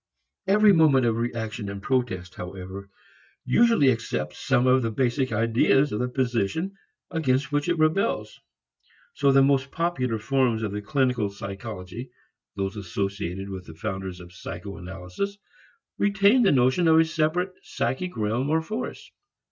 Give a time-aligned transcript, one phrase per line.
[0.47, 2.89] Every moment of reaction and protest, however,
[3.45, 6.73] usually accepts some of the basic ideas of the position
[7.11, 8.39] against which it rebels.
[9.13, 12.09] So the most popular forms of the clinical psychology,
[12.55, 15.37] those associated with the founders of psycho analysis,
[15.99, 19.11] retain the notion of a separate psychic realm or force.